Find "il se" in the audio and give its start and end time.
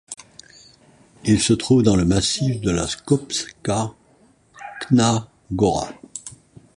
1.25-1.53